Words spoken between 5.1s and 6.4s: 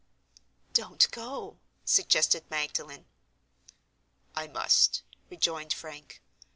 rejoined Frank.